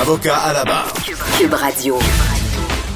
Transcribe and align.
Avocat 0.00 0.36
à 0.36 0.52
la 0.52 0.64
barre. 0.64 0.92
Cube 1.38 1.54
Radio. 1.54 1.98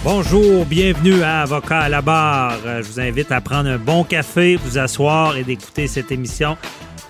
Bonjour, 0.04 0.64
bienvenue 0.66 1.22
à 1.22 1.42
Avocat 1.42 1.80
à 1.80 1.88
la 1.88 2.02
barre. 2.02 2.58
Euh, 2.66 2.82
Je 2.82 2.88
vous 2.88 3.00
invite 3.00 3.30
à 3.32 3.40
prendre 3.40 3.68
un 3.68 3.78
bon 3.78 4.04
café, 4.04 4.56
vous 4.62 4.78
asseoir 4.78 5.36
et 5.36 5.44
d'écouter 5.44 5.86
cette 5.86 6.10
émission 6.12 6.56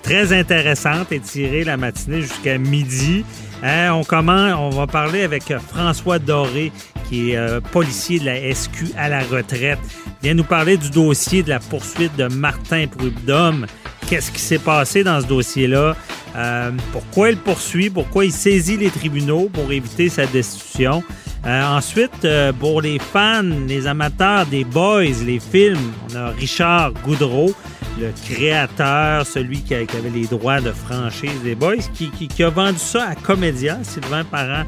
très 0.03 0.31
intéressante 0.37 1.11
et 1.11 1.19
tirer 1.19 1.63
la 1.63 1.77
matinée 1.77 2.21
jusqu'à 2.21 2.57
midi. 2.57 3.25
Hein, 3.63 3.91
on 3.93 4.03
commence, 4.03 4.53
on 4.57 4.69
va 4.69 4.87
parler 4.87 5.23
avec 5.23 5.51
euh, 5.51 5.59
François 5.59 6.19
Doré, 6.19 6.71
qui 7.09 7.31
est 7.31 7.37
euh, 7.37 7.59
policier 7.59 8.19
de 8.19 8.25
la 8.25 8.53
SQ 8.53 8.93
à 8.97 9.09
la 9.09 9.19
retraite. 9.21 9.79
Il 10.21 10.27
vient 10.27 10.33
nous 10.35 10.43
parler 10.43 10.77
du 10.77 10.89
dossier 10.89 11.43
de 11.43 11.49
la 11.49 11.59
poursuite 11.59 12.15
de 12.15 12.27
Martin 12.27 12.85
Prudhomme. 12.87 13.65
Qu'est-ce 14.07 14.31
qui 14.31 14.39
s'est 14.41 14.59
passé 14.59 15.03
dans 15.03 15.21
ce 15.21 15.27
dossier-là? 15.27 15.95
Euh, 16.35 16.71
pourquoi 16.91 17.31
il 17.31 17.37
poursuit? 17.37 17.89
Pourquoi 17.89 18.25
il 18.25 18.31
saisit 18.31 18.77
les 18.77 18.89
tribunaux 18.89 19.49
pour 19.51 19.71
éviter 19.71 20.09
sa 20.09 20.25
destitution? 20.25 21.03
Euh, 21.45 21.63
ensuite, 21.63 22.25
euh, 22.25 22.51
pour 22.51 22.81
les 22.81 22.99
fans, 22.99 23.43
les 23.67 23.87
amateurs 23.87 24.45
des 24.45 24.63
Boys, 24.63 25.23
les 25.25 25.39
films, 25.39 25.91
on 26.11 26.15
a 26.15 26.29
Richard 26.31 26.93
Goudreau, 27.05 27.53
le 27.99 28.11
créateur, 28.25 29.25
celui 29.25 29.61
qui, 29.61 29.73
avait 29.73 30.09
les 30.13 30.25
droits 30.25 30.61
de 30.61 30.71
franchise 30.71 31.41
des 31.43 31.55
Boys, 31.55 31.75
qui, 31.93 32.43
a 32.43 32.49
vendu 32.49 32.77
ça 32.79 33.09
à 33.09 33.15
Comédia, 33.15 33.79
Sylvain 33.83 34.23
Parent 34.23 34.63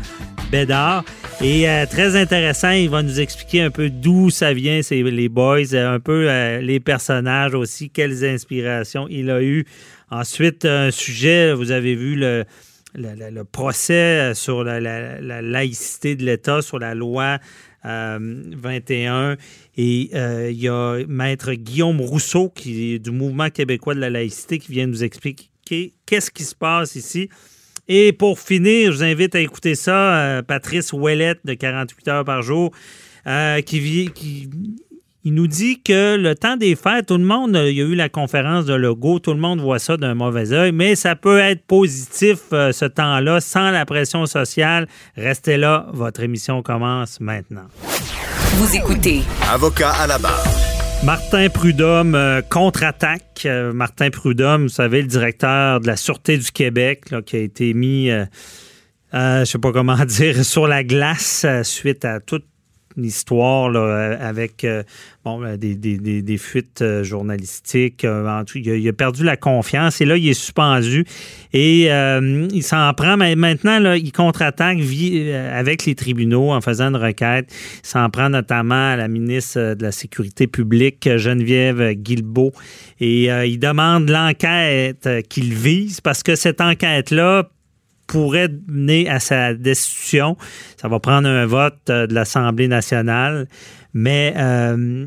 Bédard. 0.52 1.06
Et 1.42 1.68
euh, 1.70 1.86
très 1.86 2.16
intéressant, 2.16 2.72
il 2.72 2.90
va 2.90 3.02
nous 3.02 3.20
expliquer 3.20 3.62
un 3.62 3.72
peu 3.72 3.90
d'où 3.90 4.30
ça 4.30 4.54
vient, 4.54 4.82
les 4.90 5.30
Boys, 5.30 5.74
euh, 5.74 5.96
un 5.96 6.00
peu 6.00 6.30
euh, 6.30 6.60
les 6.62 6.80
personnages 6.80 7.56
aussi, 7.56 7.90
quelles 7.90 8.26
inspirations 8.26 9.08
il 9.10 9.30
a 9.32 9.42
eu. 9.42 9.66
Ensuite, 10.10 10.66
un 10.66 10.92
sujet, 10.92 11.54
vous 11.54 11.72
avez 11.72 11.96
vu 11.96 12.16
le, 12.18 12.46
procès 13.52 14.34
sur 14.36 14.64
la, 14.66 14.82
la- 14.82 15.22
la 15.22 15.42
laïcité 15.42 16.16
de 16.16 16.26
l'État, 16.26 16.62
sur 16.62 16.80
la 16.80 16.94
loi 16.94 17.38
21. 17.84 19.38
Et 19.78 20.10
euh, 20.14 20.50
il 20.52 20.60
y 20.62 20.68
a 20.68 21.04
Maître 21.08 21.54
Guillaume 21.54 22.02
Rousseau, 22.02 22.50
qui 22.50 22.94
est 22.94 23.00
du 23.00 23.12
Mouvement 23.12 23.50
québécois 23.50 23.96
de 23.96 24.00
la 24.00 24.10
laïcité, 24.10 24.60
qui 24.60 24.72
vient 24.72 24.88
nous 24.88 25.04
expliquer 25.04 25.94
qu'est-ce 26.06 26.32
qui 26.32 26.44
se 26.44 26.56
passe 26.56 26.96
ici. 26.96 27.30
Et 27.88 28.14
pour 28.14 28.40
finir, 28.40 28.92
je 28.92 28.98
vous 28.98 29.04
invite 29.04 29.36
à 29.36 29.40
écouter 29.40 29.76
ça, 29.76 30.16
euh, 30.38 30.42
Patrice 30.42 30.94
Ouellette 30.94 31.40
de 31.46 31.54
48 31.54 32.08
heures 32.10 32.26
par 32.26 32.42
jour, 32.42 32.72
euh, 33.28 33.62
qui, 33.62 33.80
vit- 33.80 34.10
qui 34.14 34.50
il 35.24 35.34
nous 35.34 35.48
dit 35.48 35.82
que 35.82 36.16
le 36.16 36.36
temps 36.36 36.58
des 36.58 36.76
fêtes, 36.76 37.08
tout 37.08 37.18
le 37.18 37.24
monde, 37.24 37.56
il 37.56 37.74
y 37.74 37.82
a 37.82 37.86
eu 37.86 37.96
la 37.96 38.10
conférence 38.10 38.66
de 38.66 38.74
logo, 38.74 39.20
tout 39.20 39.34
le 39.34 39.40
monde 39.40 39.60
voit 39.60 39.80
ça 39.80 39.98
d'un 39.98 40.16
mauvais 40.16 40.52
œil, 40.52 40.72
mais 40.72 40.96
ça 40.96 41.16
peut 41.16 41.40
être 41.40 41.66
positif 41.66 42.40
euh, 42.54 42.72
ce 42.72 42.86
temps-là, 42.86 43.40
sans 43.40 43.70
la 43.72 43.86
pression 43.86 44.26
sociale. 44.26 44.88
Restez 45.16 45.58
là, 45.58 45.88
votre 45.94 46.22
émission 46.22 46.64
commence 46.64 47.20
maintenant. 47.20 47.68
Vous 48.56 48.76
écoutez 48.76 49.22
Avocat 49.52 49.92
à 49.92 50.08
la 50.08 50.18
barre. 50.18 50.44
Martin 51.04 51.50
Prudhomme 51.50 52.14
euh, 52.14 52.42
contre-attaque. 52.42 53.44
Euh, 53.46 53.74
Martin 53.74 54.12
Prudhomme, 54.12 54.64
vous 54.64 54.70
savez, 54.70 55.02
le 55.02 55.08
directeur 55.08 55.80
de 55.80 55.88
la 55.88 55.96
Sûreté 55.96 56.38
du 56.38 56.52
Québec, 56.52 57.10
là, 57.10 57.24
qui 57.24 57.38
a 57.38 57.40
été 57.40 57.74
mis, 57.74 58.12
euh, 58.12 58.26
euh, 59.14 59.40
je 59.40 59.46
sais 59.46 59.58
pas 59.58 59.72
comment 59.72 59.96
dire, 60.06 60.46
sur 60.46 60.68
la 60.68 60.84
glace 60.84 61.44
euh, 61.46 61.64
suite 61.64 62.06
à 62.06 62.20
toute 62.20 62.46
l'histoire 62.98 63.70
là, 63.70 63.80
euh, 63.80 64.18
avec 64.20 64.64
euh, 64.64 64.84
bon, 65.24 65.44
euh, 65.44 65.58
des, 65.58 65.76
des- 65.76 66.22
des- 66.22 66.38
fuites 66.38 66.84
journalistiques. 67.04 68.04
il, 68.04 68.08
a, 68.08 68.44
il 68.56 68.88
a 68.88 68.94
perdu 68.94 69.24
la 69.24 69.38
confiance 69.38 70.02
et 70.02 70.06
là, 70.06 70.18
il 70.18 70.28
est 70.28 70.34
suspendu. 70.34 71.06
Et 71.54 71.88
il 71.88 72.64
s'en 72.64 72.94
prend. 72.94 73.18
Mais 73.18 73.36
maintenant, 73.36 73.80
là, 73.80 73.98
il 73.98 74.12
contre-attaque 74.12 74.78
avec 75.54 75.86
les 75.86 75.96
tribunaux 75.96 76.52
en 76.52 76.62
faisant 76.62 76.90
une 76.90 76.96
requête. 76.96 77.54
Il 77.84 77.88
s'en 77.88 78.10
prend 78.10 78.30
notamment 78.30 78.92
à 78.94 78.96
la 78.96 79.08
ministre 79.08 79.76
de 79.76 79.84
la 79.84 79.92
Sécurité 79.92 80.48
publique, 80.48 81.10
Geneviève 81.18 81.92
Guilbeault. 81.94 82.54
Et 83.00 83.26
il 83.26 83.60
demande 83.60 84.10
l'enquête 84.10 85.08
qu'il 85.30 85.54
vise 85.54 86.02
parce 86.02 86.24
que 86.24 86.36
cette 86.36 86.62
enquête-là 86.62 87.50
pourrait 88.12 88.50
mener 88.68 89.10
à 89.10 89.22
sa 89.22 89.54
destitution. 89.54 90.36
Ça 90.76 90.90
va 90.90 91.00
prendre 91.00 91.30
un 91.30 91.46
vote 91.46 91.80
euh, 91.90 92.08
de 92.08 92.14
l'Assemblée 92.14 92.68
nationale, 92.68 93.48
mais 93.94 94.34
euh, 94.36 95.06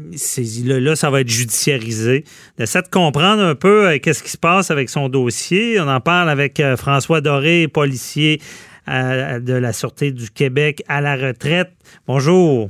là, 0.65 0.97
ça 0.97 1.11
va 1.11 1.21
être 1.21 1.29
judiciarisé. 1.29 2.25
D'essayer 2.57 2.83
de 2.83 2.89
comprendre 2.89 3.43
un 3.43 3.55
peu 3.55 3.89
euh, 3.89 3.99
qu'est-ce 4.03 4.23
qui 4.23 4.31
se 4.31 4.39
passe 4.39 4.71
avec 4.71 4.89
son 4.89 5.11
dossier. 5.11 5.79
On 5.81 5.89
en 5.89 6.01
parle 6.01 6.31
avec 6.31 6.63
François 6.79 7.21
Doré, 7.21 7.69
policier 7.69 8.41
de 8.87 9.53
la 9.53 9.73
Sûreté 9.73 10.11
du 10.11 10.31
Québec 10.31 10.83
à 10.89 11.01
la 11.01 11.17
retraite. 11.17 11.73
Bonjour. 12.07 12.69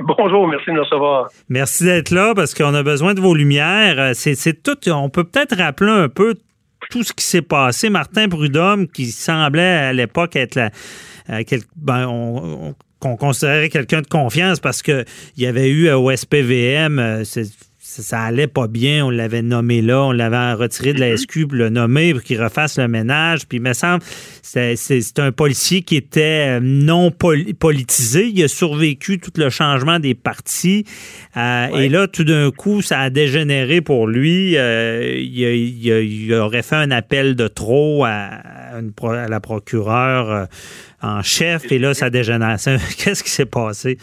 Bonjour, 0.00 0.46
merci 0.46 0.66
de 0.66 0.74
me 0.74 0.80
recevoir. 0.80 1.28
Merci 1.48 1.84
d'être 1.84 2.10
là 2.10 2.32
parce 2.34 2.54
qu'on 2.54 2.74
a 2.74 2.82
besoin 2.84 3.14
de 3.14 3.20
vos 3.20 3.34
lumières. 3.34 4.14
C'est 4.14 4.62
tout. 4.62 4.78
On 4.88 5.10
peut 5.10 5.24
peut-être 5.24 5.56
rappeler 5.56 5.90
un 5.90 6.08
peu 6.08 6.34
tout 6.90 7.02
ce 7.02 7.12
qui 7.12 7.24
s'est 7.24 7.42
passé. 7.42 7.90
Martin 7.90 8.28
Prudhomme, 8.28 8.88
qui 8.88 9.06
semblait 9.06 9.62
à 9.62 9.92
l'époque 9.92 10.36
être 10.36 10.54
la, 10.54 10.70
euh, 11.30 11.42
ben, 11.76 12.06
on- 12.06 12.68
on- 12.70 12.74
qu'on 13.00 13.16
considérait 13.16 13.68
quelqu'un 13.68 14.00
de 14.00 14.08
confiance 14.08 14.58
parce 14.58 14.82
qu'il 14.82 15.04
y 15.36 15.46
avait 15.46 15.68
eu 15.70 15.88
au 15.92 16.10
SPVM, 16.10 16.98
euh, 16.98 17.22
ça, 17.90 18.02
ça 18.02 18.20
allait 18.20 18.46
pas 18.48 18.66
bien, 18.68 19.06
on 19.06 19.10
l'avait 19.10 19.40
nommé 19.40 19.80
là, 19.80 20.02
on 20.02 20.12
l'avait 20.12 20.52
retiré 20.52 20.92
de 20.92 21.00
la 21.00 21.16
SQ 21.16 21.46
pour 21.46 21.54
le 21.56 21.70
nommer 21.70 22.12
pour 22.12 22.22
qu'il 22.22 22.38
refasse 22.42 22.76
le 22.78 22.86
ménage. 22.86 23.46
Puis 23.48 23.56
il 23.58 23.62
me 23.62 23.72
semble 23.72 24.02
c'est 24.42 25.18
un 25.18 25.32
policier 25.32 25.80
qui 25.80 25.96
était 25.96 26.58
euh, 26.58 26.60
non 26.62 27.10
pol- 27.10 27.54
politisé. 27.58 28.26
Il 28.34 28.42
a 28.44 28.48
survécu 28.48 29.18
tout 29.18 29.30
le 29.36 29.48
changement 29.48 29.98
des 30.00 30.14
partis. 30.14 30.84
Euh, 31.36 31.68
Et 31.78 31.88
là, 31.88 32.06
tout 32.08 32.24
d'un 32.24 32.50
coup, 32.50 32.82
ça 32.82 33.00
a 33.00 33.10
dégénéré 33.10 33.80
pour 33.80 34.06
lui. 34.06 34.56
Euh, 34.58 35.14
il, 35.18 35.44
a- 35.46 35.54
il 35.54 35.92
a- 35.92 36.00
il 36.00 36.34
aurait 36.34 36.62
fait 36.62 36.76
un 36.76 36.90
appel 36.90 37.36
de 37.36 37.48
trop 37.48 38.04
à, 38.04 38.10
à 38.10 38.80
une 38.80 38.92
pro- 38.92 39.10
à 39.12 39.28
la 39.28 39.40
procureure 39.40 40.46
en 41.00 41.22
chef. 41.22 41.70
Et 41.72 41.78
là, 41.78 41.94
ça 41.94 42.10
dégénère. 42.10 42.56
Qu'est-ce 42.98 43.22
qui 43.24 43.30
s'est 43.30 43.46
passé? 43.46 43.96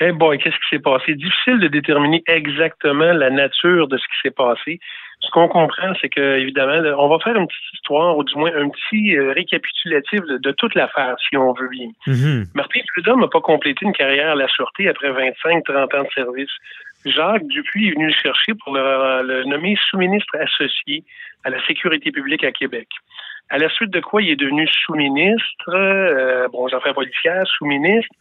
Eh 0.00 0.12
boy, 0.12 0.38
qu'est-ce 0.38 0.56
qui 0.56 0.68
s'est 0.70 0.82
passé? 0.82 1.14
Difficile 1.14 1.60
de 1.60 1.68
déterminer 1.68 2.22
exactement 2.26 3.12
la 3.12 3.30
nature 3.30 3.88
de 3.88 3.96
ce 3.96 4.04
qui 4.04 4.20
s'est 4.22 4.30
passé. 4.30 4.80
Ce 5.20 5.30
qu'on 5.30 5.48
comprend, 5.48 5.94
c'est 6.00 6.08
que, 6.08 6.38
évidemment, 6.38 6.82
on 6.98 7.08
va 7.08 7.18
faire 7.18 7.36
une 7.36 7.46
petite 7.46 7.74
histoire, 7.74 8.16
ou 8.16 8.24
du 8.24 8.34
moins 8.36 8.52
un 8.54 8.68
petit 8.68 9.16
euh, 9.16 9.32
récapitulatif 9.32 10.20
de, 10.20 10.36
de 10.36 10.50
toute 10.52 10.74
l'affaire, 10.74 11.16
si 11.28 11.36
on 11.36 11.52
veut 11.52 11.68
bien. 11.68 11.88
Mhm. 12.06 12.44
Martin 12.54 12.80
Prudhomme 12.92 13.20
n'a 13.20 13.28
pas 13.28 13.40
complété 13.40 13.86
une 13.86 13.92
carrière 13.92 14.32
à 14.32 14.34
la 14.34 14.48
Sûreté 14.48 14.88
après 14.88 15.10
25-30 15.10 15.96
ans 15.96 16.02
de 16.02 16.08
service. 16.14 16.50
Jacques 17.06 17.46
Dupuis 17.46 17.88
est 17.88 17.92
venu 17.92 18.06
le 18.06 18.12
chercher 18.12 18.52
pour 18.54 18.74
le, 18.74 19.22
le 19.22 19.44
nommer 19.44 19.76
sous-ministre 19.88 20.36
associé 20.38 21.04
à 21.44 21.50
la 21.50 21.64
sécurité 21.66 22.10
publique 22.10 22.44
à 22.44 22.52
Québec. 22.52 22.88
À 23.50 23.58
la 23.58 23.68
suite 23.68 23.90
de 23.90 24.00
quoi 24.00 24.22
il 24.22 24.30
est 24.30 24.36
devenu 24.36 24.66
sous-ministre, 24.68 25.68
euh, 25.68 26.48
bon, 26.48 26.66
j'en 26.68 26.80
fais 26.80 26.94
policière, 26.94 27.46
sous-ministre. 27.46 28.14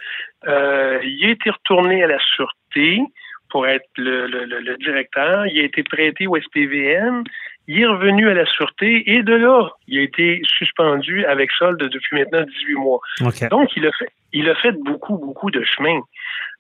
Euh, 0.48 1.00
il 1.04 1.26
a 1.26 1.30
été 1.30 1.50
retourné 1.50 2.04
à 2.04 2.08
la 2.08 2.20
Sûreté 2.20 3.02
pour 3.50 3.68
être 3.68 3.88
le, 3.98 4.28
le, 4.28 4.46
le, 4.46 4.78
directeur. 4.78 5.46
Il 5.48 5.60
a 5.62 5.64
été 5.64 5.84
prêté 5.84 6.28
au 6.28 6.36
SPVM. 6.38 7.24
Il 7.68 7.82
est 7.82 7.86
revenu 7.86 8.30
à 8.30 8.34
la 8.34 8.46
Sûreté 8.46 9.10
et 9.10 9.24
de 9.24 9.36
là, 9.36 9.70
il 9.88 10.00
a 10.00 10.02
été 10.02 10.42
suspendu 10.46 11.24
avec 11.26 11.52
solde 11.52 11.82
depuis 11.82 12.18
maintenant 12.18 12.42
18 12.42 12.74
mois. 12.76 13.00
Donc, 13.50 13.70
il 13.78 13.88
a 13.88 13.92
fait, 13.92 14.10
il 14.34 14.50
a 14.50 14.56
fait 14.56 14.74
beaucoup, 14.74 15.18
beaucoup 15.18 15.52
de 15.52 15.64
chemin. 15.64 16.02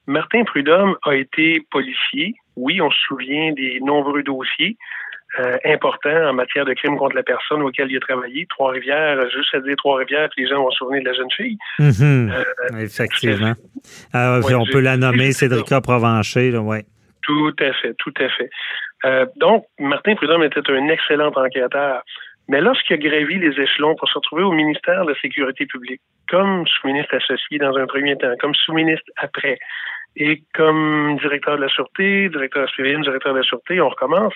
Martin 0.07 0.43
Prudhomme 0.43 0.95
a 1.03 1.15
été 1.15 1.65
policier. 1.71 2.35
Oui, 2.55 2.79
on 2.79 2.91
se 2.91 2.99
souvient 3.07 3.51
des 3.53 3.79
nombreux 3.81 4.23
dossiers 4.23 4.77
euh, 5.39 5.57
importants 5.65 6.29
en 6.29 6.33
matière 6.33 6.65
de 6.65 6.73
crimes 6.73 6.97
contre 6.97 7.15
la 7.15 7.23
personne 7.23 7.61
auxquels 7.61 7.89
il 7.89 7.97
a 7.97 7.99
travaillé. 7.99 8.45
Trois-Rivières, 8.49 9.17
juste 9.31 9.53
à 9.55 9.59
dire 9.59 9.75
Trois-Rivières, 9.77 10.29
les 10.37 10.47
gens 10.47 10.63
vont 10.63 10.71
se 10.71 10.77
souvenir 10.77 11.01
de 11.03 11.09
la 11.09 11.13
jeune 11.13 11.31
fille. 11.35 11.57
Mm-hmm. 11.79 12.31
Euh, 12.31 12.77
Effectivement. 12.79 13.53
Ah, 14.13 14.39
on 14.43 14.65
peut 14.65 14.79
la 14.79 14.97
nommer 14.97 15.31
Cédrica 15.31 15.81
Provencher, 15.81 16.51
là, 16.51 16.61
ouais. 16.61 16.85
Tout 17.23 17.55
à 17.59 17.73
fait, 17.73 17.93
tout 17.97 18.13
à 18.19 18.29
fait. 18.29 18.49
Euh, 19.05 19.25
donc, 19.37 19.65
Martin 19.79 20.15
Prudhomme 20.15 20.43
était 20.43 20.61
un 20.69 20.87
excellent 20.89 21.31
enquêteur. 21.35 22.03
Mais 22.49 22.61
lorsqu'il 22.61 22.95
a 22.95 22.97
gravi 22.97 23.39
les 23.39 23.59
échelons 23.59 23.95
pour 23.95 24.09
se 24.09 24.15
retrouver 24.15 24.43
au 24.43 24.51
ministère 24.51 25.05
de 25.05 25.11
la 25.11 25.19
Sécurité 25.19 25.65
publique, 25.65 26.01
comme 26.29 26.65
sous-ministre 26.67 27.15
associé 27.15 27.57
dans 27.57 27.75
un 27.77 27.85
premier 27.85 28.17
temps, 28.17 28.33
comme 28.39 28.53
sous-ministre 28.53 29.09
après, 29.17 29.57
et 30.15 30.43
comme 30.53 31.17
directeur 31.21 31.57
de 31.57 31.61
la 31.61 31.69
Sûreté, 31.69 32.29
directeur 32.29 32.69
SPVM, 32.69 33.01
directeur 33.01 33.33
de 33.33 33.39
la 33.39 33.43
Sûreté, 33.43 33.81
on 33.81 33.89
recommence. 33.89 34.33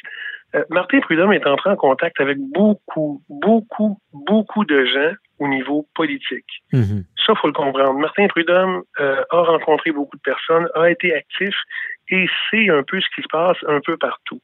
Euh, 0.55 0.63
Martin 0.69 0.99
Prudhomme 1.01 1.33
est 1.33 1.45
entré 1.45 1.69
en 1.69 1.75
contact 1.75 2.19
avec 2.19 2.37
beaucoup, 2.39 3.21
beaucoup, 3.29 3.99
beaucoup 4.13 4.65
de 4.65 4.85
gens 4.85 5.13
au 5.39 5.47
niveau 5.47 5.85
politique. 5.93 6.63
Mm-hmm. 6.73 7.03
Ça, 7.25 7.35
faut 7.35 7.47
le 7.47 7.53
comprendre. 7.53 7.93
Martin 7.93 8.27
Prudhomme 8.27 8.83
euh, 8.99 9.23
a 9.29 9.41
rencontré 9.41 9.91
beaucoup 9.91 10.15
de 10.15 10.21
personnes, 10.21 10.67
a 10.75 10.89
été 10.89 11.13
actif 11.13 11.53
et 12.09 12.27
sait 12.49 12.69
un 12.69 12.83
peu 12.83 12.99
ce 12.99 13.07
qui 13.15 13.21
se 13.21 13.27
passe 13.29 13.57
un 13.67 13.81
peu 13.85 13.97
partout. 13.97 14.41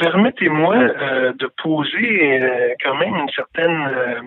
Permettez-moi 0.00 0.76
euh, 0.76 1.32
de 1.34 1.50
poser 1.62 2.42
euh, 2.42 2.74
quand 2.82 2.96
même 2.96 3.14
une 3.16 3.28
certaine 3.28 3.86
euh, 3.86 4.20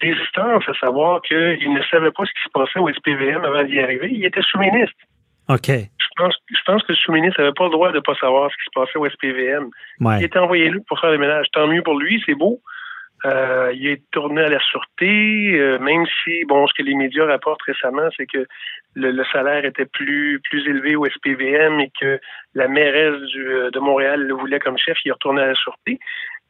résistance 0.00 0.62
à 0.68 0.74
savoir 0.74 1.20
qu'il 1.22 1.72
ne 1.72 1.82
savait 1.90 2.12
pas 2.12 2.24
ce 2.24 2.30
qui 2.30 2.42
se 2.44 2.50
passait 2.54 2.78
au 2.78 2.88
SPVM 2.88 3.44
avant 3.44 3.64
d'y 3.64 3.80
arriver. 3.80 4.10
Il 4.12 4.24
était 4.24 4.42
sous-ministre. 4.42 4.94
OK. 5.48 5.68
Je 5.68 6.06
pense, 6.16 6.36
je 6.48 6.60
pense 6.64 6.82
que 6.84 6.92
le 6.92 6.96
sous-ministre 6.96 7.40
n'avait 7.40 7.52
pas 7.52 7.64
le 7.64 7.70
droit 7.70 7.90
de 7.90 7.96
ne 7.96 8.00
pas 8.00 8.14
savoir 8.14 8.48
ce 8.50 8.56
qui 8.56 8.64
se 8.64 8.80
passait 8.80 8.98
au 8.98 9.08
SPVM. 9.08 9.70
Il 10.18 10.24
était 10.24 10.38
envoyé 10.38 10.70
là 10.70 10.78
pour 10.86 11.00
faire 11.00 11.10
le 11.10 11.18
ménage. 11.18 11.46
Tant 11.52 11.66
mieux 11.66 11.82
pour 11.82 11.98
lui, 11.98 12.22
c'est 12.24 12.36
beau. 12.36 12.60
Euh, 13.24 13.72
il 13.74 13.86
est 13.86 14.02
tourné 14.10 14.42
à 14.42 14.48
la 14.48 14.58
sûreté, 14.58 15.52
euh, 15.54 15.78
même 15.78 16.04
si, 16.22 16.44
bon, 16.46 16.66
ce 16.66 16.74
que 16.74 16.82
les 16.82 16.94
médias 16.94 17.24
rapportent 17.24 17.62
récemment, 17.62 18.08
c'est 18.16 18.26
que 18.26 18.46
le, 18.94 19.24
salaire 19.32 19.64
était 19.64 19.86
plus 19.86 20.40
plus 20.50 20.66
élevé 20.68 20.96
au 20.96 21.06
SPVM 21.06 21.80
et 21.80 21.90
que 22.00 22.20
la 22.54 22.66
mairesse 22.66 23.20
du, 23.28 23.48
euh, 23.48 23.70
de 23.70 23.78
Montréal 23.78 24.22
le 24.22 24.34
voulait 24.34 24.58
comme 24.58 24.76
chef, 24.76 24.98
il 25.04 25.10
est 25.10 25.12
retourné 25.12 25.40
à 25.42 25.46
la 25.46 25.54
sûreté. 25.54 26.00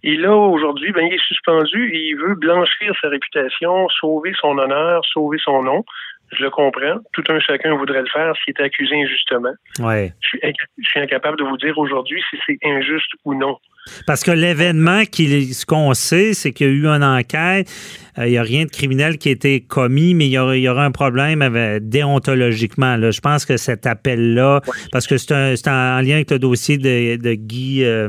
Et 0.03 0.17
là, 0.17 0.35
aujourd'hui, 0.35 0.93
ben, 0.93 1.07
il 1.07 1.15
est 1.15 1.27
suspendu 1.27 1.91
et 1.95 2.09
il 2.09 2.17
veut 2.17 2.35
blanchir 2.35 2.95
sa 3.01 3.09
réputation, 3.09 3.89
sauver 3.89 4.33
son 4.41 4.59
honneur, 4.59 5.05
sauver 5.05 5.39
son 5.39 5.63
nom. 5.63 5.85
Je 6.33 6.43
le 6.43 6.51
comprends. 6.51 6.99
Tout 7.13 7.25
un 7.29 7.39
chacun 7.41 7.75
voudrait 7.77 8.01
le 8.01 8.09
faire 8.13 8.33
s'il 8.43 8.55
est 8.59 8.63
accusé 8.63 8.95
injustement. 8.95 9.53
Ouais. 9.81 10.13
Je, 10.21 10.29
suis, 10.29 10.41
je 10.79 10.89
suis 10.89 11.01
incapable 11.01 11.39
de 11.39 11.45
vous 11.45 11.57
dire 11.59 11.77
aujourd'hui 11.79 12.23
si 12.31 12.39
c'est 12.47 12.59
injuste 12.65 13.11
ou 13.25 13.35
non. 13.35 13.59
Parce 14.07 14.23
que 14.23 14.31
l'événement, 14.31 15.03
ce 15.05 15.67
qu'on 15.67 15.93
sait, 15.95 16.35
c'est 16.35 16.53
qu'il 16.53 16.67
y 16.67 16.71
a 16.71 16.73
eu 16.73 16.87
une 16.87 17.05
enquête. 17.05 17.69
Euh, 18.19 18.27
il 18.27 18.33
n'y 18.33 18.39
a 18.39 18.43
rien 18.43 18.65
de 18.65 18.71
criminel 18.71 19.19
qui 19.19 19.29
a 19.29 19.33
été 19.33 19.61
commis, 19.61 20.15
mais 20.15 20.27
il 20.27 20.33
y 20.33 20.39
aura, 20.69 20.85
un 20.85 20.91
problème 20.91 21.79
déontologiquement. 21.81 22.97
Là. 22.97 23.11
Je 23.11 23.21
pense 23.21 23.45
que 23.45 23.57
cet 23.57 23.87
appel-là, 23.87 24.61
parce 24.91 25.07
que 25.07 25.17
c'est 25.17 25.69
en 25.69 26.01
lien 26.01 26.17
avec 26.17 26.31
le 26.31 26.39
dossier 26.39 26.79
de, 26.79 27.35
Guy 27.35 27.85
euh, 27.85 28.09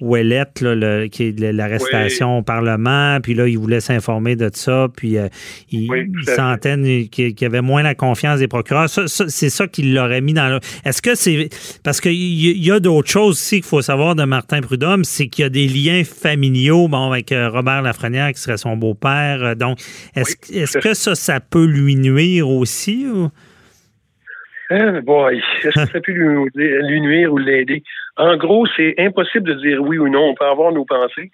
Ouellette, 0.00 0.60
là, 0.60 1.08
qui 1.08 1.24
est 1.24 1.40
l'arrestation 1.40 2.38
au 2.38 2.42
Parlement, 2.42 3.18
puis 3.22 3.34
là, 3.34 3.46
il 3.46 3.58
voulait 3.58 3.80
s'informer 3.80 4.36
de 4.36 4.50
ça, 4.52 4.88
puis 4.94 5.18
euh, 5.18 5.28
il, 5.70 5.90
oui, 5.90 7.08
qu'il 7.10 7.40
y 7.40 7.44
avait 7.44 7.60
moins 7.60 7.82
la 7.82 7.94
confiance 7.94 8.40
des 8.40 8.48
procureurs. 8.48 8.88
c'est 8.88 9.50
ça 9.50 9.66
qu'il 9.66 9.94
l'aurait 9.94 10.20
mis 10.20 10.32
dans 10.32 10.48
le... 10.48 10.60
Est-ce 10.84 11.02
que 11.02 11.14
c'est... 11.14 11.48
Parce 11.82 12.00
qu'il 12.00 12.14
y 12.14 12.70
a 12.70 12.80
d'autres 12.80 13.10
choses 13.10 13.34
aussi 13.36 13.56
qu'il 13.56 13.64
faut 13.64 13.82
savoir 13.82 14.14
de 14.14 14.24
Martin 14.24 14.60
Prudhomme, 14.60 15.04
c'est 15.04 15.28
qu'il 15.28 15.42
y 15.42 15.46
a 15.46 15.48
des 15.50 15.68
liens 15.68 16.02
familiaux, 16.04 16.88
bon, 16.88 17.10
avec 17.10 17.32
euh, 17.32 17.48
Robert 17.48 17.82
Lafrenière, 17.82 18.32
qui 18.32 18.40
serait 18.40 18.56
son 18.56 18.76
beau-père. 18.76 19.35
Euh, 19.42 19.54
donc, 19.54 19.78
est-ce 20.14 20.78
que 20.78 20.94
ça, 20.94 21.14
ça 21.14 21.40
peut 21.40 21.66
lui 21.66 21.96
nuire 21.96 22.48
aussi? 22.48 23.06
Ou? 23.06 23.28
Hein, 24.68 25.00
boy, 25.02 25.40
est-ce 25.62 25.74
que 25.74 25.86
ça 25.86 26.00
peut 26.00 26.12
lui, 26.12 27.00
nuire 27.00 27.32
ou 27.32 27.38
l'aider? 27.38 27.82
En 28.16 28.36
gros, 28.36 28.66
c'est 28.76 28.94
impossible 28.98 29.48
de 29.48 29.54
dire 29.54 29.80
oui 29.80 29.98
ou 29.98 30.08
non. 30.08 30.30
On 30.30 30.34
peut 30.34 30.44
avoir 30.44 30.72
nos 30.72 30.84
pensées. 30.84 31.30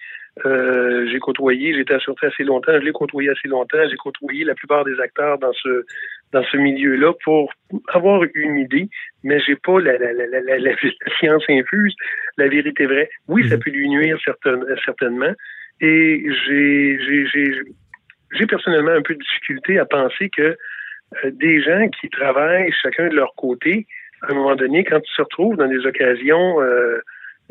Euh, 0.46 1.06
j'ai 1.10 1.18
côtoyé, 1.18 1.74
j'étais 1.74 1.94
assuré 1.94 2.26
assez 2.26 2.42
longtemps, 2.42 2.72
je 2.72 2.84
l'ai 2.84 2.92
côtoyé 2.92 3.28
assez 3.28 3.48
longtemps, 3.48 3.86
j'ai 3.88 3.96
côtoyé 3.96 4.44
la 4.44 4.54
plupart 4.54 4.82
des 4.82 4.98
acteurs 4.98 5.38
dans 5.38 5.52
ce 5.52 5.84
dans 6.32 6.42
ce 6.44 6.56
milieu-là 6.56 7.12
pour 7.22 7.52
avoir 7.88 8.22
une 8.34 8.56
idée, 8.56 8.88
mais 9.22 9.38
j'ai 9.40 9.56
pas 9.56 9.78
la, 9.78 9.98
la, 9.98 10.12
la, 10.14 10.40
la, 10.40 10.58
la, 10.58 10.70
science 11.18 11.44
infuse, 11.50 11.94
la 12.38 12.48
vérité 12.48 12.86
vraie. 12.86 13.10
Oui, 13.28 13.46
ça 13.50 13.56
mhm. 13.56 13.62
peut 13.62 13.70
lui 13.70 13.90
nuire 13.90 14.18
certainement, 14.86 15.34
et 15.82 16.24
j'ai 16.46 16.98
j'ai 18.32 18.46
personnellement 18.46 18.92
un 18.92 19.02
peu 19.02 19.14
de 19.14 19.20
difficulté 19.20 19.78
à 19.78 19.84
penser 19.84 20.30
que 20.30 20.42
euh, 21.24 21.30
des 21.32 21.62
gens 21.62 21.88
qui 22.00 22.08
travaillent 22.08 22.72
chacun 22.82 23.08
de 23.08 23.14
leur 23.14 23.34
côté, 23.36 23.86
à 24.22 24.32
un 24.32 24.34
moment 24.34 24.54
donné, 24.54 24.84
quand 24.84 24.98
ils 24.98 25.16
se 25.16 25.22
retrouvent 25.22 25.56
dans 25.56 25.68
des 25.68 25.84
occasions 25.86 26.60
euh, 26.60 27.00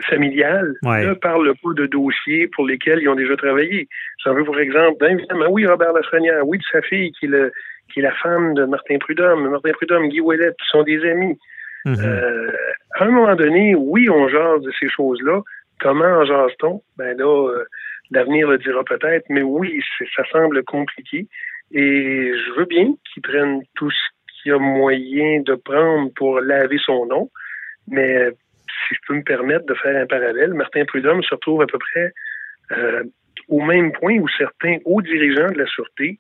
familiales, 0.10 0.74
ne 0.84 1.14
parlent 1.14 1.54
pas 1.62 1.74
de 1.76 1.86
dossiers 1.86 2.48
pour 2.56 2.66
lesquels 2.66 3.00
ils 3.02 3.10
ont 3.10 3.16
déjà 3.16 3.36
travaillé. 3.36 3.88
J'en 4.24 4.34
veux 4.34 4.44
pour 4.44 4.60
exemple, 4.60 4.98
ben, 5.00 5.18
évidemment, 5.18 5.48
oui, 5.50 5.66
Robert 5.66 5.94
Lafrenière, 5.94 6.48
oui, 6.48 6.58
de 6.58 6.64
sa 6.72 6.82
fille 6.82 7.12
qui 7.12 7.26
est, 7.26 7.30
le, 7.30 7.52
qui 7.92 8.00
est 8.00 8.04
la 8.04 8.14
femme 8.14 8.54
de 8.54 8.66
Martin 8.66 8.98
Prudhomme, 9.00 9.50
Martin 9.50 9.72
Prudhomme, 9.74 10.10
Guy 10.10 10.22
Ouellet, 10.22 10.52
qui 10.52 10.68
sont 10.70 10.84
des 10.84 11.04
amis. 11.10 11.38
Mhm. 11.86 11.96
euh, 12.00 12.52
à 13.00 13.06
un 13.06 13.12
moment 13.12 13.36
donné, 13.36 13.76
oui, 13.76 14.10
on 14.10 14.28
jase 14.28 14.62
de 14.62 14.72
ces 14.80 14.90
choses-là. 14.90 15.42
Comment 15.80 16.06
en 16.06 16.26
jase-t-on? 16.26 16.82
Ben 16.98 17.18
là, 17.18 17.26
euh, 17.26 17.66
l'avenir 18.12 18.48
le 18.50 18.58
dira 18.58 18.84
peut-être, 18.84 19.26
mais 19.30 19.42
oui, 19.42 19.82
ça 20.16 20.24
semble 20.32 20.64
compliqué. 20.64 21.28
Et 21.72 22.32
je 22.34 22.60
veux 22.60 22.66
bien 22.66 22.94
qu'ils 23.12 23.24
prennent 23.24 23.62
tout 23.76 23.90
ce 23.90 24.42
qu'il 24.42 24.52
y 24.52 24.56
a 24.56 24.60
moyen 24.60 25.42
de 25.42 25.56
prendre 25.56 26.12
pour 26.14 26.40
laver 26.42 26.78
son 26.86 27.06
nom, 27.06 27.30
mais 27.88 28.30
si 28.68 28.96
je 28.96 29.00
peux 29.08 29.16
me 29.16 29.24
permettre 29.24 29.66
de 29.66 29.74
faire 29.76 30.02
un 30.02 30.06
parallèle, 30.06 30.54
Martin 30.54 30.86
Prudhomme 30.86 31.24
se 31.24 31.34
retrouve 31.34 31.62
à 31.62 31.68
peu 31.68 31.78
près 31.78 32.12
euh, 32.72 33.04
au 33.48 33.62
même 33.62 33.92
point 33.92 34.18
où 34.18 34.28
certains 34.38 34.78
hauts 34.86 35.02
dirigeants 35.02 35.52
de 35.52 35.60
la 35.60 35.66
Sûreté 35.68 36.20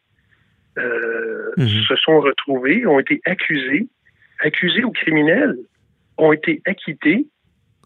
euh, 0.78 1.52
mhm. 1.58 1.68
se 1.68 1.96
sont 1.98 2.20
retrouvés, 2.20 2.86
ont 2.86 3.00
été 3.00 3.22
accusés, 3.26 3.88
accusés 4.40 4.84
ou 4.84 4.92
criminels, 4.92 5.58
ont 6.18 6.32
été 6.32 6.62
acquittés 6.66 7.26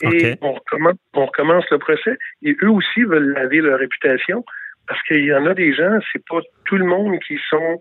et 0.02 0.36
on, 0.42 0.54
recommence, 0.54 0.96
on 1.14 1.26
recommence 1.26 1.66
le 1.72 1.78
procès. 1.78 2.18
Et 2.44 2.56
eux 2.62 2.70
aussi 2.70 3.04
veulent 3.04 3.34
laver 3.34 3.62
leur 3.62 3.80
réputation 3.80 4.44
parce 4.88 5.02
qu'il 5.04 5.26
y 5.26 5.34
en 5.34 5.46
a 5.46 5.54
des 5.54 5.74
gens, 5.74 5.98
c'est 6.12 6.24
pas 6.28 6.40
tout 6.66 6.78
le 6.78 6.86
monde 6.86 7.18
qui 7.20 7.38
sont 7.50 7.80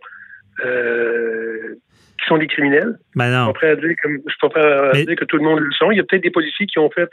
euh, 0.65 1.75
qui 2.19 2.27
sont 2.27 2.39
des 2.39 2.47
criminels. 2.47 2.97
Ben 3.15 3.31
non. 3.31 3.53
Je 3.61 3.67
ne 3.67 3.81
suis 3.83 4.39
pas 4.41 4.49
prêt 4.49 4.63
à 4.63 4.93
dire, 4.93 5.17
que 5.17 5.25
tout 5.25 5.37
le 5.37 5.43
monde 5.43 5.59
le 5.59 5.73
sont. 5.73 5.91
Il 5.91 5.97
y 5.97 6.01
a 6.01 6.05
peut-être 6.05 6.23
des 6.23 6.31
policiers 6.31 6.67
qui 6.67 6.79
ont 6.79 6.91
fait 6.91 7.11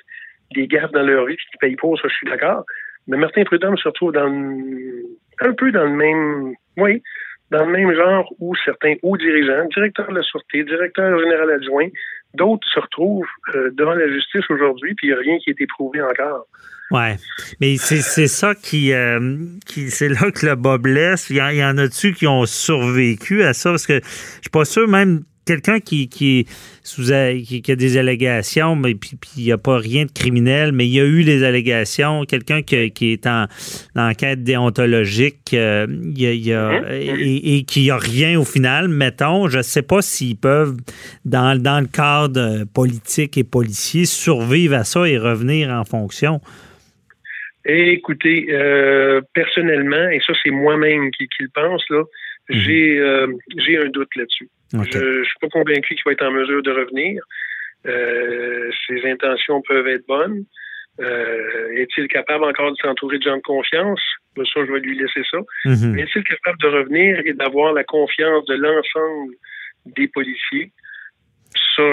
des 0.53 0.67
gaffes 0.67 0.91
dans 0.91 1.01
leur 1.01 1.25
vie 1.25 1.38
qui 1.38 1.58
payent 1.60 1.75
pas, 1.75 1.88
ça 2.01 2.08
je 2.08 2.13
suis 2.13 2.27
d'accord. 2.27 2.65
Mais 3.08 3.17
Martin 3.17 3.43
Prudhomme 3.43 3.77
se 3.77 3.88
retrouve 3.88 4.13
dans 4.13 4.27
un 4.27 5.53
peu 5.53 5.72
dans 5.72 5.86
le 5.86 5.89
même 5.89 6.53
oui, 6.77 7.01
dans 7.50 7.65
le 7.65 7.72
même 7.72 7.93
genre 7.93 8.31
où 8.39 8.53
certains 8.63 8.96
hauts 9.01 9.17
dirigeants, 9.17 9.65
directeurs 9.74 10.10
de 10.10 10.15
la 10.15 10.22
Sûreté, 10.22 10.63
directeur 10.63 11.20
général 11.20 11.51
adjoint, 11.51 11.88
d'autres 12.33 12.67
se 12.73 12.79
retrouvent 12.79 13.25
euh, 13.55 13.71
devant 13.73 13.93
la 13.93 14.07
justice 14.07 14.43
aujourd'hui, 14.50 14.93
puis 14.95 15.07
il 15.07 15.09
n'y 15.11 15.15
a 15.15 15.19
rien 15.19 15.38
qui 15.39 15.50
a 15.50 15.53
été 15.53 15.67
prouvé 15.67 16.01
encore. 16.01 16.47
Ouais, 16.91 17.15
mais 17.61 17.77
c'est 17.77 18.27
ça 18.27 18.53
qui, 18.53 18.91
euh, 18.91 19.38
qui 19.65 19.89
c'est 19.89 20.09
là 20.09 20.29
que 20.29 20.45
le 20.45 20.55
bas 20.55 20.77
blesse. 20.77 21.29
Il 21.29 21.38
y, 21.38 21.63
en, 21.63 21.77
a-tu 21.77 22.13
qui 22.13 22.27
ont 22.27 22.45
survécu 22.45 23.43
à 23.43 23.53
ça? 23.53 23.69
Parce 23.69 23.88
que 23.88 24.01
je 24.03 24.09
suis 24.41 24.50
pas 24.51 24.65
sûr 24.65 24.89
même 24.89 25.23
quelqu'un 25.45 25.79
qui 25.79 26.10
qui, 26.10 26.45
sous, 26.83 27.03
qui, 27.03 27.71
a 27.71 27.75
des 27.75 27.98
allégations, 27.98 28.75
mais 28.75 28.95
puis 28.95 29.17
il 29.38 29.43
n'y 29.43 29.51
a 29.51 29.57
pas 29.57 29.77
rien 29.77 30.05
de 30.05 30.12
criminel, 30.12 30.71
mais 30.71 30.88
il 30.88 30.93
y 30.93 31.00
a 31.00 31.05
eu 31.05 31.24
des 31.24 31.43
allégations. 31.43 32.25
Quelqu'un 32.25 32.62
qui, 32.62 32.91
qui, 32.91 33.13
est 33.13 33.27
en, 33.27 33.48
enquête 33.95 34.43
déontologique, 34.43 35.53
euh, 35.53 35.88
il 35.89 36.19
y 36.19 36.53
a, 36.53 36.67
hein? 36.67 36.83
et, 36.91 37.57
et, 37.57 37.63
qui 37.63 37.89
a 37.91 37.98
rien 37.98 38.39
au 38.39 38.45
final, 38.45 38.88
mettons. 38.88 39.48
Je 39.48 39.57
ne 39.57 39.63
sais 39.63 39.83
pas 39.83 40.01
s'ils 40.01 40.38
peuvent, 40.38 40.77
dans, 41.25 41.60
dans 41.62 41.79
le 41.79 41.88
cadre 41.88 42.65
politique 42.74 43.38
et 43.38 43.43
policier, 43.43 44.05
survivre 44.05 44.75
à 44.75 44.83
ça 44.83 45.07
et 45.07 45.17
revenir 45.17 45.69
en 45.69 45.83
fonction. 45.86 46.41
Écoutez, 47.65 48.48
euh, 48.50 49.21
personnellement, 49.33 50.10
et 50.10 50.19
ça 50.25 50.33
c'est 50.43 50.50
moi-même 50.50 51.12
qui, 51.12 51.27
le 51.39 51.50
pense, 51.53 51.83
là, 51.89 52.03
j'ai 52.50 52.98
euh, 52.98 53.27
j'ai 53.57 53.77
un 53.77 53.89
doute 53.89 54.10
là-dessus. 54.15 54.50
Je, 54.73 54.77
ne 54.79 55.23
suis 55.23 55.39
pas 55.41 55.49
convaincu 55.49 55.95
qu'il 55.95 56.03
va 56.05 56.11
être 56.13 56.25
en 56.25 56.31
mesure 56.31 56.63
de 56.63 56.71
revenir. 56.71 57.21
Euh, 57.85 58.69
ses 58.87 59.09
intentions 59.09 59.61
peuvent 59.67 59.87
être 59.87 60.05
bonnes. 60.07 60.45
Euh, 60.99 61.77
est-il 61.77 62.07
capable 62.07 62.43
encore 62.43 62.71
de 62.71 62.77
s'entourer 62.81 63.17
de 63.17 63.23
gens 63.23 63.37
de 63.37 63.41
confiance? 63.41 64.01
Ça, 64.35 64.43
je 64.55 64.71
vais 64.71 64.79
lui 64.79 64.97
laisser 64.97 65.21
ça. 65.29 65.37
Mhm. 65.65 65.93
Mais 65.93 66.01
est-il 66.03 66.23
capable 66.23 66.57
de 66.61 66.67
revenir 66.67 67.19
et 67.25 67.33
d'avoir 67.33 67.73
la 67.73 67.83
confiance 67.83 68.45
de 68.45 68.55
l'ensemble 68.55 69.33
des 69.85 70.07
policiers? 70.07 70.71
Ça, 71.75 71.83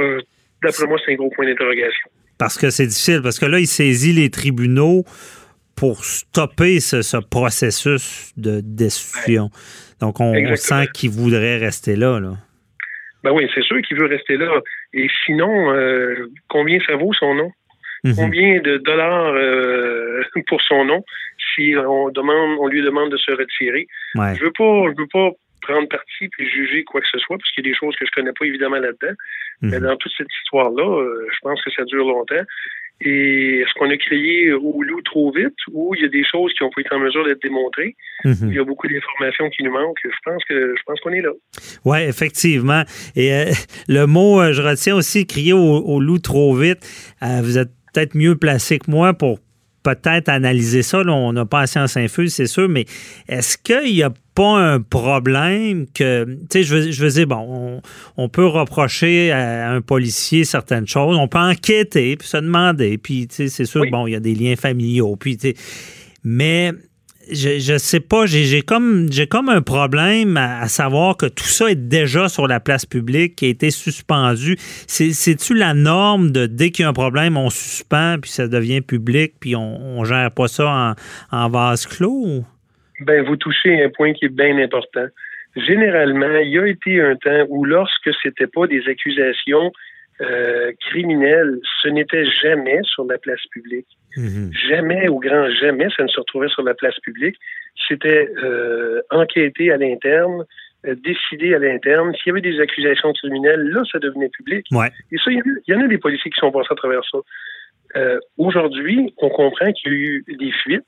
d'après 0.63 0.87
moi, 0.87 0.99
c'est 1.05 1.13
un 1.13 1.17
gros 1.17 1.31
point 1.31 1.47
d'interrogation. 1.47 2.11
Parce 2.39 2.59
que 2.59 2.71
c'est 2.71 2.87
difficile, 2.87 3.21
parce 3.23 3.39
que 3.39 3.47
là, 3.47 3.59
il 3.59 3.67
saisit 3.67 4.13
les 4.13 4.31
tribunaux 4.31 5.05
pour 5.75 6.05
stopper 6.05 6.81
ce, 6.81 7.03
ce 7.03 7.17
processus 7.17 8.33
de 8.37 8.61
destitution. 8.61 9.51
Donc, 10.01 10.21
on, 10.21 10.35
on 10.35 10.57
sent 10.57 10.87
qu'il 10.93 11.11
voudrait 11.11 11.59
rester 11.59 11.97
là. 11.97 12.21
là. 12.21 12.37
Ben 13.25 13.33
oui, 13.33 13.49
c'est 13.55 13.63
sûr 13.63 13.81
qu'il 13.83 13.97
veut 13.99 14.07
rester 14.07 14.37
là. 14.37 14.61
Et 14.95 15.09
sinon, 15.25 15.73
euh, 15.73 16.29
combien 16.49 16.79
ça 16.87 16.97
vaut 16.97 17.13
son 17.13 17.35
nom? 17.35 17.51
Mhm. 18.05 18.15
Combien 18.17 18.61
de 18.61 18.77
dollars 18.79 19.33
euh, 19.35 20.23
pour 20.47 20.63
son 20.63 20.85
nom 20.85 21.03
si 21.55 21.75
on 21.77 22.11
demande, 22.11 22.59
on 22.61 22.69
lui 22.69 22.83
demande 22.83 23.11
de 23.11 23.17
se 23.17 23.33
retirer? 23.33 23.87
Ouais. 24.15 24.35
Je 24.37 24.45
veux 24.45 24.53
pas, 24.57 24.85
je 24.93 25.01
veux 25.01 25.09
pas 25.13 25.31
prendre 25.63 25.89
parti 25.89 26.29
puis 26.29 26.49
juger 26.49 26.85
quoi 26.85 27.01
que 27.01 27.09
ce 27.11 27.19
soit, 27.19 27.37
parce 27.37 27.51
qu'il 27.51 27.65
y 27.65 27.69
a 27.69 27.71
des 27.73 27.77
choses 27.77 27.97
que 27.97 28.07
je 28.07 28.11
connais 28.13 28.33
pas 28.39 28.45
évidemment 28.45 28.77
là-dedans. 28.79 29.15
Mais 29.63 29.79
Mhm. 29.81 29.87
dans 29.87 29.97
toute 29.97 30.13
cette 30.17 30.33
histoire-là, 30.43 30.85
euh, 31.03 31.27
je 31.33 31.39
pense 31.43 31.61
que 31.63 31.71
ça 31.73 31.85
dure 31.85 32.07
longtemps. 32.07 32.45
Et 33.01 33.61
est-ce 33.61 33.73
qu'on 33.75 33.91
a 33.91 33.97
crié 33.97 34.53
au 34.53 34.83
loup 34.83 35.03
trop 35.03 35.31
vite 35.31 35.55
ou 35.73 35.95
il 35.95 36.03
y 36.03 36.05
a 36.05 36.09
des 36.09 36.25
choses 36.25 36.53
qui 36.55 36.65
ont 36.65 36.71
pas 36.71 36.81
été 36.81 36.93
en 36.93 36.99
mesure 36.99 37.25
d'être 37.25 37.43
démontrées? 37.43 37.95
Mhm. 38.25 38.49
Il 38.51 38.55
y 38.55 38.59
a 38.59 38.65
beaucoup 38.65 38.89
d'informations 38.89 39.49
qui 39.51 39.63
nous 39.63 39.71
manquent. 39.71 40.01
Je 40.03 40.19
pense 40.25 40.45
que 40.45 40.75
je 40.77 40.83
pense 40.85 40.99
qu'on 41.01 41.13
est 41.13 41.21
là. 41.21 41.31
Oui, 41.85 41.99
effectivement. 42.03 42.83
Et 43.15 43.33
euh, 43.33 43.45
le 43.89 44.07
mot, 44.07 44.41
euh, 44.41 44.53
je 44.53 44.63
retiens 44.63 44.97
aussi, 44.97 45.27
crier 45.27 45.53
au, 45.53 45.59
au 45.59 46.01
loup 46.01 46.19
trop 46.19 46.55
vite. 46.57 46.81
Euh, 47.23 47.41
vous 47.43 47.59
êtes 47.59 47.71
peut-être 47.93 48.17
mieux 48.17 48.37
placé 48.37 48.79
que 48.79 48.91
moi 48.91 49.15
pour 49.15 49.39
peut-être 49.97 50.29
analyser 50.29 50.83
ça. 50.83 51.03
Là, 51.03 51.13
on 51.13 51.33
n'a 51.33 51.45
pas 51.45 51.61
la 51.63 51.67
science 51.67 51.97
infuse, 51.97 52.35
c'est 52.35 52.47
sûr, 52.47 52.69
mais 52.69 52.85
est-ce 53.29 53.57
qu'il 53.59 53.95
n'y 53.95 54.03
a 54.03 54.13
pas 54.35 54.57
un 54.57 54.81
problème 54.81 55.87
que, 55.93 56.25
tu 56.25 56.39
sais, 56.51 56.63
je 56.63 56.77
veux, 56.77 56.91
je 56.91 57.03
veux 57.05 57.11
dire, 57.11 57.27
bon, 57.27 57.81
on, 58.17 58.23
on 58.25 58.29
peut 58.29 58.47
reprocher 58.47 59.33
à 59.33 59.71
un 59.73 59.81
policier 59.81 60.45
certaines 60.45 60.87
choses, 60.87 61.17
on 61.17 61.29
peut 61.29 61.39
enquêter, 61.39 62.17
puis 62.17 62.29
se 62.29 62.37
demander, 62.37 62.99
puis, 62.99 63.27
tu 63.27 63.35
sais, 63.35 63.49
c'est 63.49 63.65
sûr, 63.65 63.81
Oui. 63.83 63.91
bon, 63.91 64.07
il 64.07 64.13
y 64.13 64.17
a 64.17 64.21
des 64.21 64.35
liens 64.35 64.57
familiaux, 64.57 65.17
puis, 65.17 65.37
tu 65.37 65.49
sais, 65.49 65.55
mais 66.25 66.73
je, 67.31 67.79
sais 67.79 68.01
pas, 68.01 68.27
j'ai 68.27 68.63
comme 68.63 69.09
comme 69.31 69.49
un 69.49 69.63
problème 69.63 70.37
à, 70.37 70.69
savoir 70.69 71.17
que 71.17 71.27
tout 71.27 71.45
ça 71.45 71.71
est 71.71 71.89
déjà 71.89 72.29
sur 72.29 72.47
la 72.47 72.61
place 72.61 72.87
publique, 72.87 73.37
qui 73.37 73.47
a 73.47 73.49
été 73.49 73.71
suspendu. 73.71 74.57
C'est- 74.87 75.13
C'est-tu 75.13 75.55
la 75.55 75.75
norme 75.75 76.31
de 76.31 76.47
dès 76.47 76.71
qu'il 76.71 76.85
y 76.85 76.87
a 76.87 76.89
un 76.89 76.93
problème, 76.93 77.37
on 77.37 77.51
suspend, 77.51 78.17
puis 78.21 78.31
ça 78.31 78.49
devient 78.49 78.81
public, 78.81 79.35
puis 79.41 79.57
on, 79.57 80.05
gère 80.05 80.31
pas 80.31 80.49
ça 80.49 80.97
en, 81.33 81.37
en 81.37 81.49
vase 81.49 81.87
clos? 81.87 82.45
Ben, 83.01 83.25
vous 83.25 83.37
touchez 83.37 83.83
un 83.85 83.91
point 83.91 84.13
qui 84.13 84.27
est 84.27 84.35
bien 84.35 84.57
important. 84.59 85.07
Généralement, 85.57 86.39
il 86.39 86.51
y 86.51 86.59
a 86.59 86.67
été 86.67 87.01
un 87.01 87.17
temps 87.17 87.47
où 87.49 87.65
lorsque 87.65 88.11
c'était 88.23 88.47
pas 88.47 88.67
des 88.67 88.83
accusations 88.89 89.73
euh, 90.21 90.73
criminelles, 90.81 91.59
ce 91.83 91.89
n'était 91.89 92.25
jamais 92.25 92.81
sur 92.83 93.05
la 93.05 93.19
place 93.19 93.41
publique. 93.53 93.87
Mhm. 94.17 94.51
Jamais, 94.69 95.09
au 95.09 95.19
grand 95.21 95.49
jamais, 95.51 95.89
ça 95.97 96.03
ne 96.03 96.09
se 96.09 96.19
retrouvait 96.19 96.49
sur 96.49 96.63
la 96.63 96.75
place 96.75 96.99
publique. 97.01 97.37
C'était 97.87 98.29
euh, 98.43 99.01
enquêté 99.11 99.71
à 99.71 99.77
l'interne, 99.77 100.45
euh, 100.87 100.95
décidé 101.05 101.55
à 101.55 101.59
l'interne. 101.59 102.13
S'il 102.17 102.29
y 102.29 102.31
avait 102.31 102.41
des 102.41 102.59
accusations 102.61 103.13
criminelles, 103.13 103.63
là, 103.71 103.83
ça 103.93 103.99
devenait 104.01 104.29
public. 104.31 104.67
Ouais. 104.73 104.91
Et 105.13 105.19
ça, 105.19 105.31
il 105.31 105.37
y, 105.39 105.43
en 105.43 105.43
a- 105.55 105.59
il 105.67 105.75
y 105.75 105.77
en 105.77 105.85
a 105.85 105.89
des 105.89 105.99
policiers 105.99 106.31
qui 106.31 106.41
sont 106.41 106.51
passés 106.51 106.69
à 106.71 106.75
travers 106.75 107.03
ça. 107.11 107.19
Euh, 107.97 108.19
Aujourd'hui, 108.39 109.13
on 109.19 109.29
comprend 109.29 109.73
qu'il 109.73 109.93
y 109.93 109.95
a 109.95 109.99
eu 109.99 110.25
des 110.37 110.51
fuites, 110.53 110.85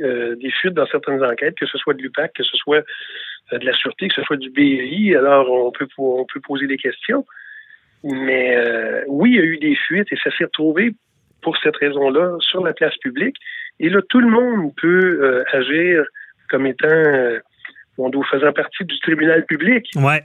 euh, 0.00 0.34
des 0.36 0.50
fuites 0.50 0.74
dans 0.74 0.86
certaines 0.86 1.22
enquêtes, 1.22 1.56
que 1.56 1.66
ce 1.66 1.76
soit 1.78 1.94
de 1.94 2.02
l'UPAC, 2.02 2.32
que 2.34 2.42
ce 2.44 2.56
soit 2.56 2.82
de 3.52 3.64
la 3.66 3.72
Sûreté, 3.74 4.08
que 4.08 4.14
ce 4.14 4.22
soit 4.22 4.36
du 4.36 4.48
BI. 4.50 5.14
Alors, 5.16 5.50
on 5.50 5.70
peut, 5.72 5.88
po- 5.96 6.20
on 6.20 6.24
peut 6.32 6.40
poser 6.40 6.66
des 6.66 6.76
questions. 6.78 7.26
Mais 8.04 8.56
euh, 8.56 9.02
oui, 9.08 9.30
il 9.32 9.36
y 9.36 9.40
a 9.40 9.44
eu 9.44 9.58
des 9.58 9.76
fuites 9.76 10.10
et 10.10 10.16
ça 10.22 10.30
s'est 10.36 10.44
retrouvé 10.44 10.92
pour 11.42 11.56
cette 11.58 11.76
raison-là 11.76 12.36
sur 12.40 12.64
la 12.64 12.72
place 12.72 12.96
publique. 12.98 13.36
Et 13.78 13.88
là, 13.88 14.00
tout 14.08 14.20
le 14.20 14.28
monde 14.28 14.72
peut 14.80 15.18
euh, 15.22 15.44
agir 15.52 16.04
comme 16.50 16.66
étant, 16.66 16.88
euh, 16.88 17.38
on 17.98 18.08
doit 18.10 18.24
faisant 18.30 18.52
partie 18.52 18.84
du 18.84 18.98
tribunal 19.00 19.44
public. 19.46 19.86
Ouais. 19.96 20.22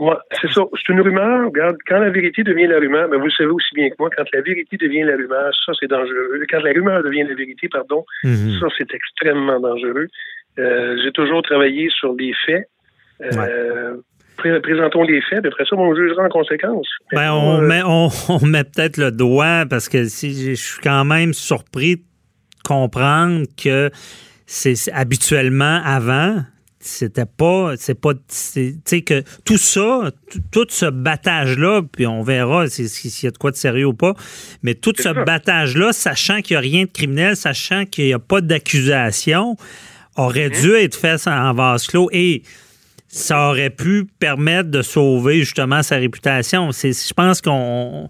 Ouais, 0.00 0.16
c'est 0.40 0.50
ça. 0.50 0.62
C'est 0.76 0.92
une 0.92 1.00
rumeur. 1.00 1.46
Regarde, 1.46 1.76
quand 1.86 2.00
la 2.00 2.10
vérité 2.10 2.42
devient 2.42 2.66
la 2.66 2.78
rumeur, 2.78 3.08
ben 3.08 3.18
vous 3.18 3.26
le 3.26 3.30
savez 3.30 3.50
aussi 3.50 3.74
bien 3.76 3.88
que 3.90 3.94
moi, 3.98 4.10
quand 4.16 4.24
la 4.32 4.40
vérité 4.40 4.76
devient 4.76 5.04
la 5.04 5.14
rumeur, 5.16 5.52
ça 5.64 5.72
c'est 5.78 5.86
dangereux. 5.88 6.42
Quand 6.50 6.60
la 6.62 6.72
rumeur 6.72 7.02
devient 7.04 7.22
la 7.22 7.34
vérité, 7.34 7.68
pardon, 7.68 8.04
Mhm. 8.24 8.58
ça 8.60 8.66
c'est 8.76 8.92
extrêmement 8.92 9.60
dangereux. 9.60 10.08
Euh, 10.58 10.96
J'ai 11.02 11.12
toujours 11.12 11.42
travaillé 11.42 11.88
sur 11.90 12.14
des 12.14 12.32
faits. 12.44 12.66
Euh, 13.22 13.28
pré- 13.30 14.00
Présentons 14.62 15.02
les 15.04 15.20
faits, 15.22 15.44
après 15.44 15.64
ça, 15.68 15.76
on 15.76 15.94
jugera 15.94 16.24
en 16.24 16.28
conséquence. 16.28 16.86
Ben, 17.12 17.32
on, 17.32 17.60
euh, 17.62 17.66
met, 17.66 17.82
on, 17.84 18.08
on 18.28 18.44
met 18.46 18.64
peut-être 18.64 18.96
le 18.98 19.10
doigt 19.10 19.64
parce 19.68 19.88
que 19.88 20.04
si 20.06 20.50
je 20.50 20.60
suis 20.62 20.80
quand 20.82 21.04
même 21.04 21.32
surpris 21.34 21.96
de 21.96 22.02
comprendre 22.64 23.44
que 23.62 23.90
c'est 24.46 24.74
habituellement 24.92 25.80
avant 25.84 26.42
c'était 26.86 27.24
pas 27.24 27.72
c'est 27.78 27.98
pas 27.98 28.12
c'est- 28.28 28.72
tu 28.74 28.80
sais 28.84 29.00
que 29.00 29.22
tout 29.46 29.56
ça 29.56 30.10
tout, 30.52 30.66
ce 30.68 30.84
battage 30.84 31.56
là 31.58 31.80
puis 31.90 32.06
on 32.06 32.22
verra 32.22 32.66
si- 32.68 32.90
si- 32.90 33.08
s'il 33.08 33.26
y 33.26 33.28
a 33.28 33.30
de 33.30 33.38
quoi 33.38 33.52
de 33.52 33.56
sérieux 33.56 33.86
ou 33.86 33.94
pas 33.94 34.12
mais 34.62 34.74
tout 34.74 34.92
ce 34.94 35.02
ça. 35.04 35.14
battage 35.14 35.78
là 35.78 35.94
sachant 35.94 36.42
qu'il 36.42 36.54
n'y 36.54 36.58
a 36.58 36.60
rien 36.60 36.84
de 36.84 36.90
criminel 36.90 37.36
sachant 37.36 37.86
qu'il 37.86 38.04
n'y 38.04 38.12
a 38.12 38.18
pas 38.18 38.42
d'accusation 38.42 39.56
aurait 40.16 40.46
Hein? 40.54 40.60
dû 40.60 40.74
être 40.74 40.94
fait 40.96 41.26
en 41.26 41.54
vase 41.54 41.86
clos 41.86 42.10
et 42.12 42.42
ça 43.14 43.48
aurait 43.48 43.70
pu 43.70 44.06
permettre 44.18 44.70
de 44.70 44.82
sauver 44.82 45.38
justement 45.40 45.82
sa 45.82 45.96
réputation. 45.96 46.70
Je 46.72 47.12
pense 47.14 47.40
qu'on, 47.40 48.08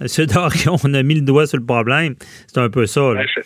M. 0.00 0.26
Doré, 0.26 0.58
on 0.84 0.94
a 0.94 1.02
mis 1.04 1.14
le 1.14 1.20
doigt 1.20 1.46
sur 1.46 1.58
le 1.58 1.64
problème. 1.64 2.16
C'est 2.48 2.58
un 2.58 2.68
peu 2.68 2.86
ça. 2.86 3.00
là. 3.00 3.22
Ben, 3.22 3.26
ça, 3.32 3.40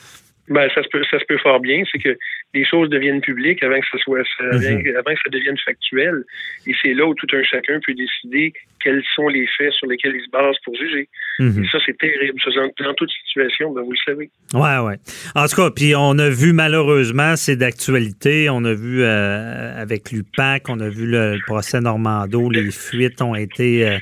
ben, 0.49 0.71
ça 0.75 0.83
se 0.83 0.89
peut, 0.89 1.03
ça 1.11 1.19
se 1.19 1.25
peut 1.27 1.37
fort 1.43 1.61
bien. 1.61 1.83
C'est 1.93 1.99
que 1.99 2.17
les 2.59 2.65
choses 2.65 2.89
deviennent 2.89 3.21
publiques 3.21 3.63
avant 3.63 3.79
que 3.81 3.87
ça 3.93 3.99
soit, 3.99 4.23
ça- 4.39 4.45
Mhm. 4.57 4.97
avant 4.97 5.15
que 5.15 5.21
ça 5.25 5.31
devienne 5.31 5.57
factuel. 5.65 6.25
Et 6.67 6.73
c'est 6.83 6.95
là 6.95 7.07
où 7.07 7.15
tout 7.15 7.27
un 7.33 7.43
chacun 7.43 7.79
peut 7.87 7.95
décider 7.95 8.53
quels 8.83 9.03
sont 9.15 9.29
les 9.29 9.47
faits 9.57 9.73
sur 9.73 9.87
lesquels 9.89 10.15
il 10.15 10.25
se 10.25 10.31
base 10.31 10.57
pour 10.65 10.75
juger. 10.77 11.09
Mhm. 11.39 11.65
Et 11.65 11.69
ça, 11.71 11.79
c'est 11.85 11.97
terrible. 11.99 12.39
Ça, 12.45 12.51
dans, 12.57 12.71
dans 12.87 12.95
toute 12.95 13.11
situation, 13.27 13.73
ben, 13.73 13.83
vous 13.83 13.93
le 13.93 13.99
savez. 14.05 14.31
Ouais, 14.55 14.79
ouais. 14.87 14.97
En 15.35 15.47
tout 15.47 15.57
cas, 15.57 15.71
puis 15.71 15.95
on 15.97 16.19
a 16.19 16.29
vu 16.31 16.53
malheureusement, 16.53 17.37
c'est 17.37 17.57
d'actualité. 17.57 18.49
On 18.51 18.65
a 18.65 18.73
vu 18.75 19.03
euh, 19.03 19.81
avec 19.83 20.11
l'UPAC, 20.13 20.69
on 20.69 20.81
a 20.81 20.89
vu 20.89 21.07
le, 21.07 21.35
le 21.35 21.41
procès 21.47 21.81
Normando, 21.81 22.51
les 22.51 22.71
fuites 22.71 23.21
ont 23.23 23.35
été 23.35 23.87
euh, 23.89 23.99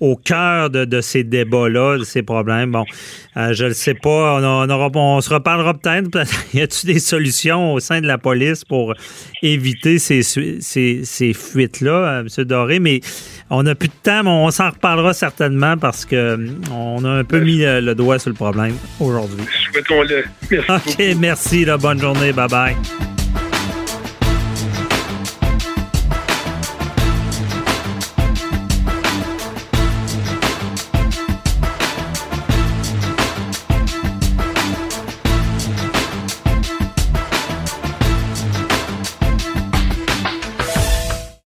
au 0.00 0.14
cœur 0.16 0.68
de, 0.70 0.84
de 0.84 1.00
ces 1.00 1.24
débats-là, 1.24 1.98
de 1.98 2.04
ces 2.04 2.22
problèmes. 2.22 2.72
Bon, 2.72 2.84
euh, 3.36 3.52
je 3.54 3.64
ne 3.64 3.72
sais 3.72 3.94
pas, 3.94 4.34
on, 4.38 4.44
a- 4.44 4.66
on 4.66 4.68
aura- 4.68 4.90
on 4.94 5.20
se 5.20 5.32
reparlera 5.32 5.72
peut-être. 5.74 6.10
y 6.54 6.60
a-t-il 6.60 6.92
des 6.92 6.98
solutions 6.98 7.72
au 7.72 7.80
sein 7.80 8.00
de 8.02 8.06
la 8.06 8.18
police 8.18 8.64
pour 8.64 8.92
éviter 9.42 9.98
ces, 9.98 10.22
su- 10.22 10.58
ces, 10.60 11.00
ces 11.04 11.32
fuites-là, 11.32 11.90
euh, 11.92 12.20
M. 12.38 12.44
Doré? 12.44 12.78
Mais 12.78 13.00
on 13.48 13.62
n'a 13.62 13.74
plus 13.74 13.88
de 13.88 13.94
temps, 14.02 14.22
mais 14.24 14.30
on 14.30 14.50
s'en 14.50 14.70
reparlera 14.70 15.14
certainement 15.14 15.76
parce 15.78 16.04
que 16.04 16.14
euh, 16.16 16.36
on 16.72 17.04
a 17.04 17.10
un 17.10 17.24
peu 17.24 17.40
mis 17.40 17.58
le, 17.58 17.80
le 17.80 17.94
doigt 17.94 18.18
sur 18.18 18.28
le 18.30 18.36
problème 18.36 18.74
aujourd'hui. 19.00 19.44
Souhaitons-le. 19.72 20.24
Merci 20.50 20.66
beaucoup. 20.68 20.90
OK, 20.90 21.16
merci. 21.18 21.64
Là, 21.64 21.78
bonne 21.78 22.00
journée. 22.00 22.32
Bye-bye. 22.32 23.15